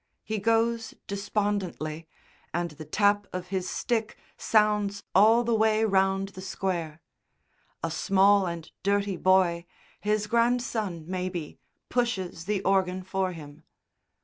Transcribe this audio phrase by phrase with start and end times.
[0.23, 2.07] He goes despondently,
[2.55, 7.03] and the tap of his stick sounds all the way round the Square.
[7.83, 9.67] A small and dirty boy
[9.99, 11.59] his grandson, maybe
[11.89, 13.63] pushes the organ for him.